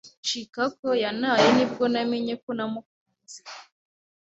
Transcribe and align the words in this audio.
Chikako 0.25 0.87
yantaye 1.03 1.47
ni 1.55 1.65
bwo 1.71 1.83
namenye 1.93 2.33
ko 2.43 2.49
namukunze. 2.57 3.39